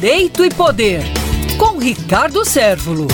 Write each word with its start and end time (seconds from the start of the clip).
Direito 0.00 0.44
e 0.44 0.48
Poder, 0.48 1.02
com 1.58 1.76
Ricardo 1.76 2.44
Sérvulo. 2.44 3.08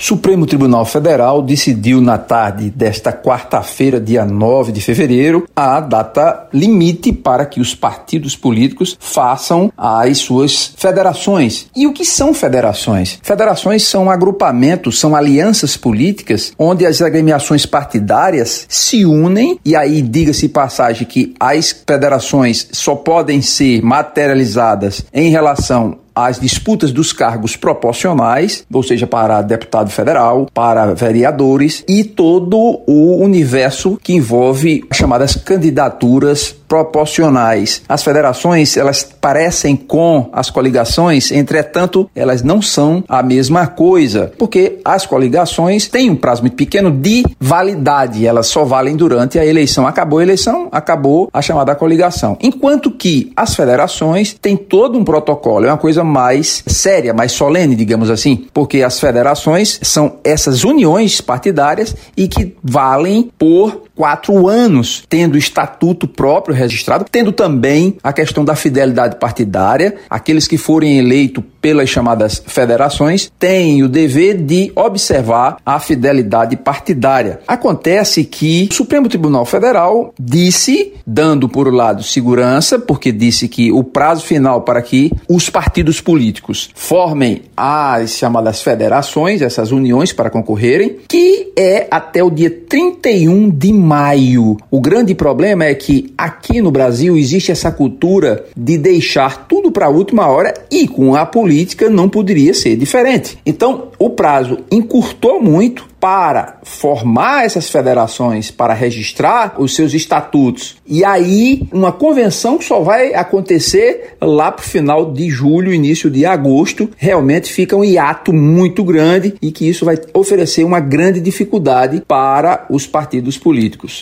Supremo 0.00 0.46
Tribunal 0.46 0.84
Federal 0.84 1.42
decidiu 1.42 2.00
na 2.00 2.16
tarde 2.16 2.70
desta 2.70 3.12
quarta-feira, 3.12 4.00
dia 4.00 4.24
9 4.24 4.70
de 4.70 4.80
fevereiro, 4.80 5.48
a 5.56 5.80
data 5.80 6.46
limite 6.54 7.12
para 7.12 7.44
que 7.44 7.60
os 7.60 7.74
partidos 7.74 8.36
políticos 8.36 8.96
façam 9.00 9.72
as 9.76 10.18
suas 10.18 10.72
federações. 10.76 11.66
E 11.74 11.84
o 11.84 11.92
que 11.92 12.04
são 12.04 12.32
federações? 12.32 13.18
Federações 13.20 13.82
são 13.82 14.08
agrupamentos, 14.08 15.00
são 15.00 15.16
alianças 15.16 15.76
políticas 15.76 16.52
onde 16.56 16.86
as 16.86 17.02
agremiações 17.02 17.66
partidárias 17.66 18.66
se 18.68 19.04
unem 19.04 19.58
e 19.64 19.74
aí 19.74 20.00
diga-se 20.00 20.48
passagem 20.48 21.08
que 21.08 21.34
as 21.40 21.72
federações 21.84 22.68
só 22.70 22.94
podem 22.94 23.42
ser 23.42 23.82
materializadas 23.82 25.04
em 25.12 25.28
relação 25.30 25.98
as 26.26 26.40
disputas 26.40 26.92
dos 26.92 27.12
cargos 27.12 27.56
proporcionais, 27.56 28.64
ou 28.72 28.82
seja, 28.82 29.06
para 29.06 29.42
deputado 29.42 29.90
federal, 29.90 30.46
para 30.52 30.94
vereadores 30.94 31.84
e 31.88 32.04
todo 32.04 32.56
o 32.86 33.22
universo 33.22 33.98
que 34.02 34.14
envolve 34.14 34.84
chamadas 34.92 35.36
candidaturas 35.36 36.54
proporcionais. 36.68 37.82
As 37.88 38.02
federações, 38.04 38.76
elas 38.76 39.02
parecem 39.02 39.74
com 39.74 40.28
as 40.32 40.50
coligações, 40.50 41.32
entretanto, 41.32 42.10
elas 42.14 42.42
não 42.42 42.60
são 42.60 43.02
a 43.08 43.22
mesma 43.22 43.66
coisa, 43.66 44.30
porque 44.38 44.78
as 44.84 45.06
coligações 45.06 45.88
têm 45.88 46.10
um 46.10 46.16
prazo 46.16 46.42
muito 46.42 46.56
pequeno 46.56 46.90
de 46.90 47.24
validade, 47.40 48.26
elas 48.26 48.48
só 48.48 48.64
valem 48.64 48.96
durante 48.96 49.38
a 49.38 49.46
eleição. 49.46 49.86
Acabou 49.86 50.18
a 50.18 50.22
eleição, 50.22 50.68
acabou 50.70 51.30
a 51.32 51.40
chamada 51.40 51.74
coligação. 51.74 52.36
Enquanto 52.40 52.90
que 52.90 53.32
as 53.34 53.54
federações 53.54 54.34
têm 54.34 54.56
todo 54.56 54.98
um 54.98 55.04
protocolo, 55.04 55.64
é 55.64 55.68
uma 55.68 55.78
coisa 55.78 56.04
mais 56.08 56.64
séria, 56.66 57.14
mais 57.14 57.32
solene, 57.32 57.76
digamos 57.76 58.10
assim, 58.10 58.48
porque 58.52 58.82
as 58.82 58.98
federações 58.98 59.78
são 59.82 60.16
essas 60.24 60.64
uniões 60.64 61.20
partidárias 61.20 61.94
e 62.16 62.26
que 62.26 62.56
valem 62.62 63.30
por 63.38 63.82
quatro 63.94 64.46
anos, 64.46 65.02
tendo 65.08 65.36
estatuto 65.36 66.06
próprio 66.06 66.54
registrado, 66.54 67.04
tendo 67.10 67.32
também 67.32 67.98
a 68.02 68.12
questão 68.12 68.44
da 68.44 68.54
fidelidade 68.54 69.16
partidária. 69.16 69.96
Aqueles 70.08 70.46
que 70.46 70.56
forem 70.56 70.98
eleitos 70.98 71.42
pelas 71.60 71.88
chamadas 71.88 72.42
federações 72.46 73.30
têm 73.38 73.82
o 73.82 73.88
dever 73.88 74.34
de 74.34 74.72
observar 74.74 75.58
a 75.64 75.78
fidelidade 75.78 76.56
partidária. 76.56 77.40
Acontece 77.46 78.24
que 78.24 78.68
o 78.70 78.74
Supremo 78.74 79.08
Tribunal 79.08 79.44
Federal 79.44 80.12
disse, 80.18 80.94
dando 81.06 81.48
por 81.48 81.68
um 81.68 81.74
lado 81.74 82.02
segurança, 82.02 82.78
porque 82.78 83.12
disse 83.12 83.48
que 83.48 83.72
o 83.72 83.82
prazo 83.82 84.24
final 84.24 84.62
para 84.62 84.82
que 84.82 85.10
os 85.28 85.50
partidos 85.50 86.00
políticos 86.00 86.70
formem 86.74 87.42
as 87.56 88.16
chamadas 88.16 88.62
federações, 88.62 89.42
essas 89.42 89.72
uniões 89.72 90.12
para 90.12 90.30
concorrerem, 90.30 90.98
que 91.08 91.52
é 91.56 91.86
até 91.90 92.22
o 92.22 92.30
dia 92.30 92.50
31 92.50 93.50
de 93.50 93.72
maio. 93.72 94.56
O 94.70 94.80
grande 94.80 95.14
problema 95.14 95.64
é 95.64 95.74
que 95.74 96.12
aqui 96.16 96.60
no 96.60 96.70
Brasil 96.70 97.16
existe 97.16 97.50
essa 97.50 97.70
cultura 97.70 98.44
de 98.56 98.78
deixar 98.78 99.46
tudo 99.48 99.70
para 99.70 99.86
a 99.86 99.90
última 99.90 100.26
hora 100.28 100.54
e 100.70 100.86
com 100.86 101.14
a 101.14 101.26
política 101.48 101.88
não 101.88 102.10
poderia 102.10 102.52
ser 102.52 102.76
diferente. 102.76 103.38
Então, 103.46 103.88
o 103.98 104.10
prazo 104.10 104.58
encurtou 104.70 105.40
muito 105.40 105.88
para 105.98 106.58
formar 106.62 107.44
essas 107.44 107.70
federações, 107.70 108.50
para 108.50 108.74
registrar 108.74 109.56
os 109.58 109.74
seus 109.74 109.94
estatutos. 109.94 110.76
E 110.86 111.04
aí, 111.04 111.62
uma 111.72 111.90
convenção 111.90 112.56
que 112.58 112.64
só 112.64 112.80
vai 112.80 113.14
acontecer 113.14 114.16
lá 114.20 114.52
para 114.52 114.62
o 114.62 114.68
final 114.68 115.10
de 115.12 115.28
julho, 115.28 115.72
início 115.72 116.10
de 116.10 116.24
agosto, 116.24 116.88
realmente 116.96 117.52
fica 117.52 117.76
um 117.76 117.84
hiato 117.84 118.32
muito 118.32 118.84
grande 118.84 119.34
e 119.42 119.50
que 119.50 119.68
isso 119.68 119.84
vai 119.84 119.98
oferecer 120.14 120.64
uma 120.64 120.80
grande 120.80 121.20
dificuldade 121.20 122.02
para 122.06 122.66
os 122.70 122.86
partidos 122.86 123.36
políticos. 123.36 123.96